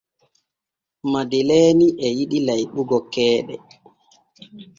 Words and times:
Madeleeni 1.11 1.85
e 2.05 2.07
yiɗi 2.17 2.39
layɓugo 2.47 2.97
keeɗe. 3.13 3.55